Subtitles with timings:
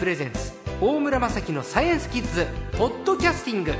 [0.00, 2.46] プレゼンツ大村雅樹のサイエンスキッズ
[2.78, 3.74] ポッドキャスティング。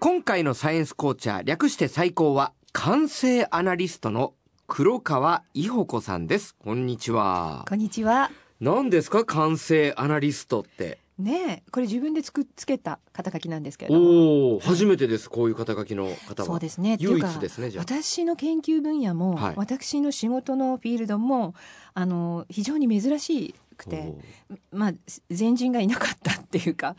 [0.00, 4.34] 今回のサイエンスコーチャー略して最高は完成アナリストの
[4.66, 6.56] 黒川伊保子さんです。
[6.58, 7.66] こんにちは。
[7.68, 8.32] こんにちは。
[8.58, 10.98] 何ですか完成アナリストって？
[11.18, 14.58] ねえ、これ自分でつくつけた肩書きなんですけれども。
[14.58, 16.46] 初めてですこういう肩書きの方は。
[16.46, 16.96] そうですね。
[16.98, 17.84] 唯一ですねじゃあ。
[17.84, 19.54] 私の研究分野も、はい。
[19.56, 21.54] 私の仕事のフィールドも
[21.94, 24.14] あの非常に珍しくて、
[24.72, 24.92] まあ
[25.30, 26.96] 前人がいなかったっていうか、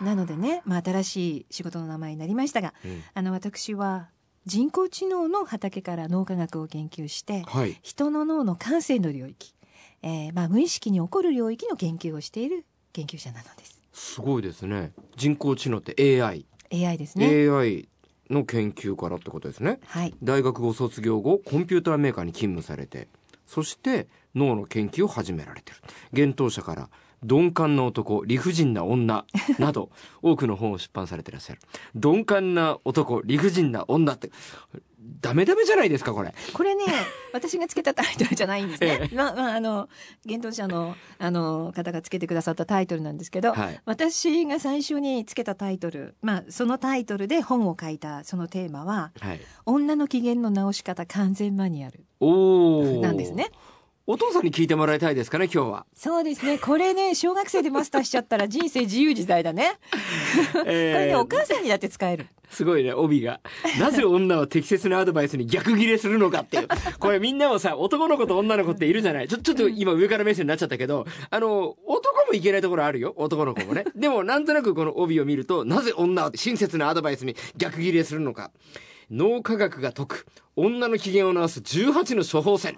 [0.00, 3.02] なのでね、まあ新しい仕事の名前になりましたが、うん。
[3.12, 4.08] あの私は
[4.46, 7.78] 人工知能の畑から脳科学を研究して、はい。
[7.82, 9.54] 人の脳の感性の領域、
[10.00, 13.80] えーまあ無意識に起こる領域の研究をしている研究者なのです。
[13.92, 17.48] すごいですね人工知能って AI、AI ですね。
[17.48, 17.88] AI
[18.30, 20.14] の研究からってことですねはい。
[20.22, 23.08] 大学を卒業後コンピューターメーカーに勤務されて
[23.46, 25.78] そして脳の研究を始められてる
[26.12, 26.88] 幻冬者から
[27.22, 29.24] 鈍感な男理不尽な女
[29.58, 29.90] など
[30.22, 31.60] 多くの本を出版されてらっしゃる。
[31.94, 34.30] 鈍感な男理不尽な女って
[35.20, 36.34] ダメダメじゃないですかこれ。
[36.52, 36.84] これね、
[37.32, 39.08] 私がつけたタイトルじゃないんですね。
[39.12, 39.88] えまあ、まあ、あの、
[40.26, 43.80] 幻冬者の、あの、方がつけてくださったタイトルなんですけど、はい。
[43.86, 49.40] 私が最初につけたタイトル、まあ、そのタイトルで本を書いたそのテーマは、はい。
[49.64, 53.50] 女の機嫌の直し方完全マニュアルなんですね。
[54.12, 56.58] お父さんに聞いてもらいたいですかね今日は、そうですね。
[56.58, 59.78] これね、小学生でマスターしちゃったら人生自由自在だね。
[60.52, 62.26] これね、お母さんにだって使える。
[62.50, 63.38] すごいね、帯が。
[63.78, 66.68] なぜ女は適切なアドバイスに逆ギレするのかっていう。
[66.98, 73.14] これみんなもさ、男の子と女の子っているじゃないちょ、ちょっと今上から目線になっちゃったけど、あの、男もいけないところあるよ。
[73.16, 73.84] 男の子もね。
[73.94, 78.50] でもなんとなくこの帯を見ると、なぜ女は親切なアドバイスに逆ギレするのか。
[79.08, 80.26] 脳科学が解く、
[80.56, 82.76] 女の機嫌を直す18の処方箋。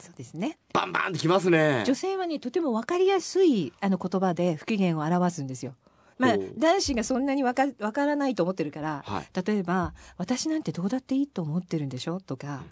[0.00, 0.58] そうですね。
[0.72, 1.84] バンバンってきますね。
[1.86, 5.74] 女性はね、とてもわかりやすいあの言葉で不機嫌を表すんですよ。
[6.18, 9.28] まあ男子がそんなにわかわからないと思ってるから、はい。
[9.46, 12.20] 例えば、私なんてどうだっていいと思ってるんでしょ？
[12.20, 12.62] とか、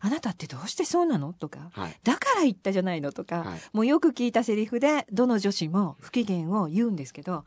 [0.00, 1.32] あなたってどうしてそうなの？
[1.32, 1.96] とか、はい。
[2.02, 3.12] だから言ったじゃないの？
[3.12, 7.44] とか、はいもうよく聞いたセリフで、どの女子も不機嫌を言うんですけど、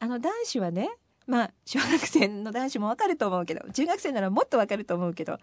[0.00, 0.90] あの男子はね、
[1.26, 5.38] まあ、小学生の男子もわかると思うけど、中学生ならもっとわかると思うけど、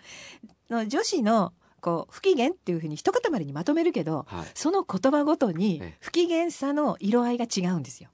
[0.70, 4.46] の女子の、こう、不機嫌っていうふうに一塊にまとめるけど、はい。
[4.54, 8.10] その言葉ごとにええ不機嫌さの色合いが違うんですよ。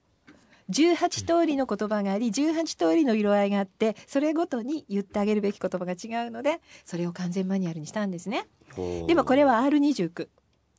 [0.70, 8.46] 18通りの言葉があり、18通りの色合いがあって、それごとに言ってあげるべき言葉が違うので、それを完全マニュアルにしたんですね。
[9.06, 10.28] でもこれは R29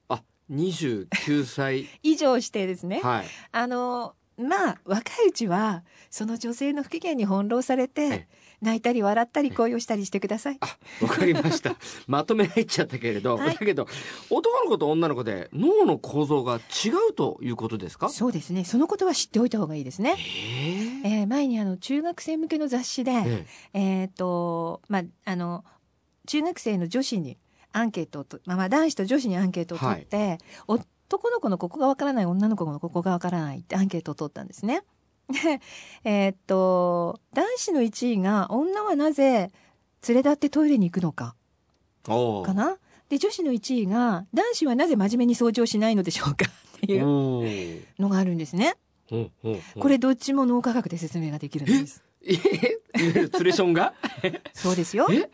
[0.10, 1.88] あ、29歳。
[2.02, 3.00] 以上してですね。
[3.02, 3.26] はい。
[3.52, 8.28] あの、まあ、若いうちは、その女性の不機嫌に翻弄されえて、
[8.62, 10.58] 泣いたり笑ったり恋をしたりしてください。
[10.60, 11.76] あ、わかりました。
[12.08, 13.88] まとめ入っちゃったけれど、はいだけど、
[14.30, 18.10] 男の子と女の子で脳の構造が違うということですか？
[18.10, 18.66] そうですね。
[18.66, 20.16] そのことは知っておいた方がいいですね。
[20.18, 23.12] えええー前にあの、中学生向けの雑誌で、
[23.74, 25.64] ええっ、と、まあ、あの、
[26.28, 27.38] 中学生の女子に
[27.72, 30.38] アンケートをと、まあ、まあ男子と女子にアンケートを取って、
[31.08, 34.84] 男の子のここがわからない、女の子のここがわからないってアンケートを取ったんですね。
[35.30, 35.62] で、
[36.04, 39.52] えっ、と、男子の1位が、女はなぜ
[40.08, 41.36] 連れ立ってトイレに行くのか、
[42.04, 42.78] かな？
[43.10, 46.46] で、女子の1位が、男子はなぜ真面目に掃除をしないのでしょうか。
[46.78, 48.76] っていうのがあるんですね。
[49.10, 52.04] これどっちも脳科学で説明ができるんです。
[52.24, 52.34] え？
[52.34, 52.42] いわ
[52.96, 53.94] ゆるツレションが？
[54.54, 55.08] そうですよ。
[55.12, 55.30] え？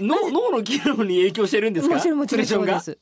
[0.00, 1.94] 脳脳の機能に影響してるんですか？
[1.96, 2.98] もちろんもちろんそうです。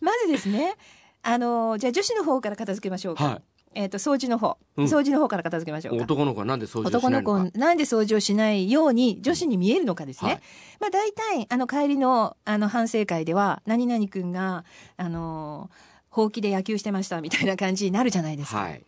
[0.00, 0.74] まずですね、
[1.22, 3.24] あの、じゃあ女子の方から片付けましょうか。
[3.24, 3.42] は
[3.74, 4.58] えっ、と、掃除の方。
[4.76, 5.96] うん掃除の方から片付けましょい。
[5.96, 6.04] うか。
[6.04, 7.50] 男の子はなんで掃除男のないのか？
[7.52, 10.30] 子、なんで掃除をしないように女子に見えるのかですね。
[10.32, 10.40] はい
[10.80, 14.64] まあ大体、あの、帰りの、あの、反省会では、何々くんが、
[14.96, 15.70] あの、
[16.10, 18.62] ほうきで野球してましたみたいな感じになるじゃないですか。
[18.62, 18.82] はい。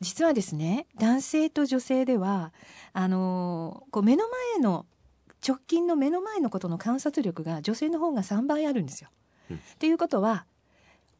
[0.00, 2.52] 実はですね、男性と女性では、
[2.92, 4.24] あの、こう目の
[4.56, 4.84] 前の、
[5.46, 9.10] 直近の目の前のことの観察力が女性の方が3倍あるんですよ。
[9.50, 10.46] うんっていうことは、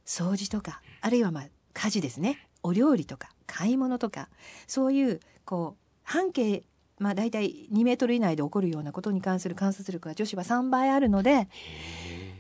[0.07, 2.49] 掃除とか、あるいはまあ、家事ですね。
[2.63, 4.29] お料理とか、買い物とか、
[4.67, 6.63] そういう、こう、半径、
[6.99, 11.49] まあ大体2メートル以内で起こるようなことに関する観察力が女子は3倍あるので、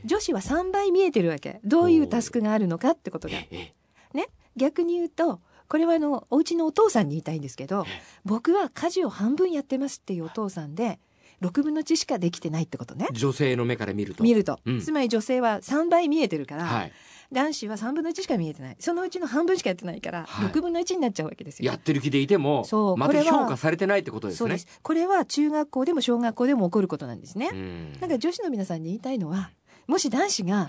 [0.04, 1.60] 女子は3倍見えてるわけ。
[1.64, 3.34] どういうタスクがあるのかってことが。
[3.50, 3.74] え
[4.14, 4.28] ね。
[4.56, 7.86] 逆に言うと、これはあの、お家のお父さんに言いたいんですけど、
[8.24, 11.00] 僕は家事を半分やってますっていうお父さんで、
[11.42, 13.08] 6分の1しかできてないってことね。
[13.12, 14.22] 女性の目から見ると。
[14.22, 14.80] 見ると、うん。
[14.80, 16.92] つまり女性は3倍見えてるから、はい。
[17.32, 18.76] 男子は3分の1しか見えてない。
[18.78, 20.46] そのうちの半分しかやってないから、はい。
[20.48, 21.70] 6分の1になっちゃうわけですよ。
[21.70, 24.56] やってる気でいてもまたそうこれは評価されてないってことですね。
[24.82, 27.92] これは中学校でも小学校でも起こることなんですね、うん。
[27.94, 29.50] だから女子の皆さんに言いたいのは
[29.86, 30.68] もし男子が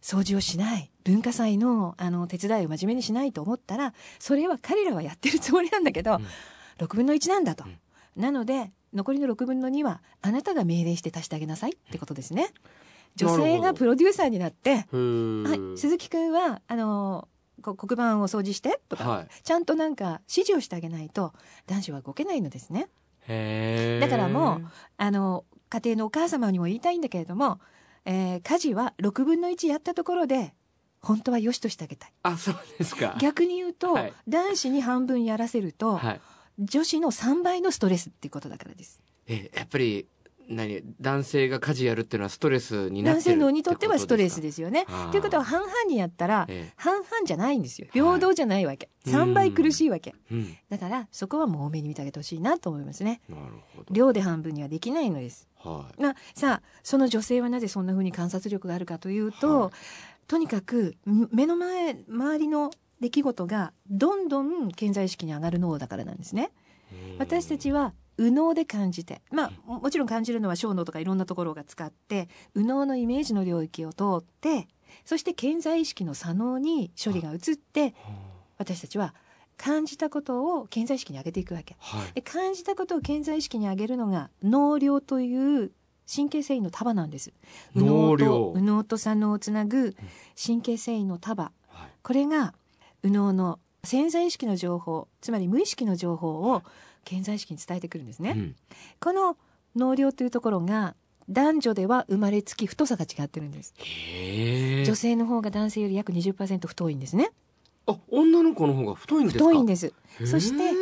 [0.00, 6.20] 掃除をしない文化祭のあの手伝いを真面目にしないと思ったらそれは彼らはやってるつもりなんだけど、
[6.78, 7.64] 6分の1なんだと、
[8.14, 12.52] なので残りの6分の2はあなたが命令して足してあげなさいってことですね。
[13.14, 17.28] 女性がプロデューサーになってはい、鈴木くんはあの
[17.62, 19.28] こ黒板を掃除してとか、はい。
[19.42, 21.32] ちゃんとなんか指示をしてあげないと
[21.66, 22.88] 男子は動けないのですね。
[24.00, 24.66] だからもう
[24.96, 27.60] あの家庭のお母様にも言いたいんだけれども、
[28.04, 30.54] えー家事は6分の1やったところで
[31.00, 32.12] 本当は良しとしてあげたい。
[32.22, 33.16] あそうですか。
[33.20, 34.12] 逆に言うと、はい。
[34.28, 36.20] 男子に半分やらせると、はい
[36.58, 39.02] 女子の3倍のストレスっていうことだからです。
[39.26, 40.06] えやっぱり
[40.48, 44.86] 何男性が家事やるっていうのはストレスになってる男性のにとってはストレスすですよね。
[45.10, 47.88] ということは半々にやったら、え半々じゃないんですよ。
[47.92, 48.86] 平等じゃないわけ。
[48.86, 50.14] はい3倍苦しいわけ。
[50.30, 53.20] えうんだからそこはもう多めに見てあげてほしいなと思いますね。
[53.28, 53.42] なる
[53.76, 55.48] ほど量で半分にはできないのです。
[55.56, 59.70] はいまあ、さあその女性はなぜそんな風に観察力があるかというと、はい
[60.26, 66.50] とにかくん目の前周りの出来事がどんどん健在意識に上がる脳だからなんですね。
[67.18, 74.68] 私たちは右脳で感じてまあももちろん感じるのは小脳とかいろんなところが使って右脳のイメージの領域を通って
[75.04, 77.94] そして健在意識の左脳に処理が移って
[78.58, 79.14] 私たちは
[79.56, 81.76] 感じたことを健在意識に上げていくわけ。
[81.78, 85.72] はいで感じたことを健在意識に上げるのが脳梁という
[86.12, 87.32] 神経繊維の束なんです。
[87.74, 89.96] 右脳脳梁と右脳と左脳をつなぐ
[90.42, 91.52] 神経繊維の束。
[91.68, 92.54] はいこれが
[93.06, 96.62] 右脳の潜在意識の情報、つまり無意識の情報を
[97.04, 98.30] 健在意識に伝えてくるんですね。
[98.30, 98.56] うん
[99.00, 99.36] この
[99.76, 100.94] 脳梁というところが
[101.28, 103.74] 男女では生まれつき太さが違ってるんです。
[104.86, 107.30] 女性の方が男性より約20%太いんですね。
[107.86, 109.44] あ女の子の方が太いんですか？
[109.44, 109.92] 太いんです。
[110.18, 110.72] すそして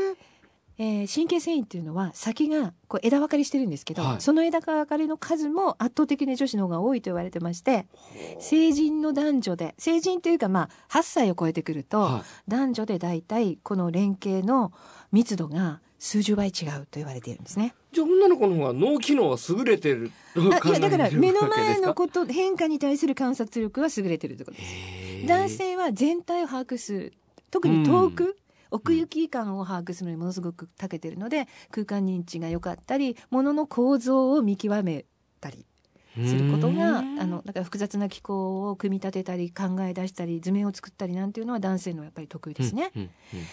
[0.78, 4.20] えー神経繊維っていうのは先がこう枝分かれしてるんですけど、はい。
[4.20, 7.86] その枝分かれの数も圧倒的に女子の方が多いと言われてまして
[8.40, 14.72] 成人の男女で成人というかまあ8歳を超えてくると、は男女で大体この連携の
[15.12, 17.74] 密度が数十倍違うと言われているんですね。
[17.92, 24.64] いじゃあ女の子の方が脳機能は優れてるいやだから目の前のこと変化に対する観察力は優れてるということで
[25.22, 25.26] す。
[25.26, 27.12] 男性は全体を把握する。
[27.50, 28.36] 特に遠く、
[28.74, 35.04] 奥行き感を把握するのにものすごく長けてるので空間認知が良かったり物の構造を見極め
[35.40, 35.64] たり
[36.14, 42.90] することがあうんのだから複雑な機構を組み立てたり考え出したり図面を作ったりなんていうのは男性のやっぱり得意ですね。
[42.94, 43.10] うんうん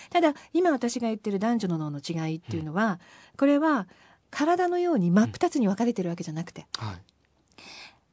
[0.10, 3.00] ただ今私が言ってる男女の脳の違いっていうのは
[3.38, 3.88] これは
[4.30, 6.96] 体のように真っ二つに分かれてるわけじゃなくてはい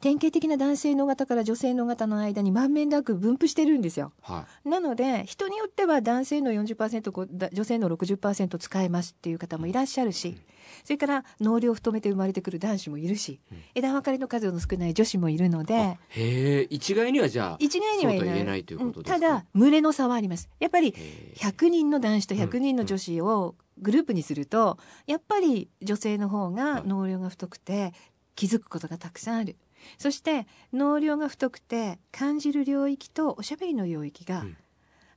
[0.00, 4.12] 典型的な男性の型から女性の型の間に満面なく分布してるんですよ。
[4.23, 10.37] はなので人によっては男性の40%こうだ女性の60%使えますっていう方もいらっしゃるし
[10.85, 13.59] それから脳量を太めて生まれてくる男子もいるしうん。
[13.75, 18.65] 枝分かれの数の少ない女子もいるのでへえ一概にはじゃあ一概には言えない。
[18.65, 19.17] ということですか？
[19.17, 20.49] うんただ群れの差はあります。
[20.61, 24.79] やっぱりへー100人の男子と100人の女子をグループにすると
[25.09, 27.93] やっぱり女性の方が脳量が太くて
[28.37, 29.56] 気づくことがたくさんある
[29.99, 34.56] そして脳量が太くて感じる領域とおしゃべりの領域が、うん。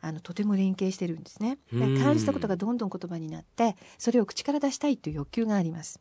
[0.04, 1.60] あのとても連携してるんですね。
[1.72, 6.00] 感じたことがどんどん言葉になってそれを口から出したいという欲求があります。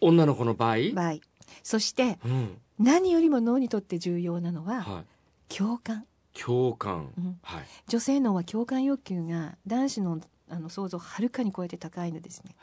[0.00, 0.76] 女の子の場合？
[0.94, 1.16] 場合。
[1.62, 2.56] そしてうん。
[2.78, 5.04] 何よりも脳にとって重要なのはは
[5.50, 5.54] い。
[5.54, 7.12] 共感、共感。
[7.18, 7.38] うん。
[7.42, 7.64] はい。
[7.86, 12.56] 女性脳は共感欲求が男子のあの想像をはるかに超えて高いのですね。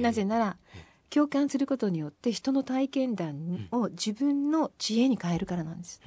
[0.00, 0.56] なぜなら
[1.14, 6.00] 共感することによって人の体験談を自分の知恵に変えるからなんです。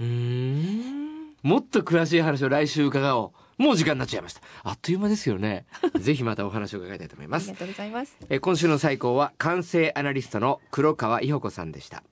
[1.43, 3.63] もっと詳しい話を来週伺おう。
[3.63, 4.41] もう時間になっちゃいました。
[4.63, 5.65] あっという間ですよね。
[5.97, 7.49] ぜひまたお話を伺いたいと思います。
[7.49, 8.17] ありがとうございます。
[8.29, 12.03] えー今週の最高は感性アナリストの黒川伊保子さんでした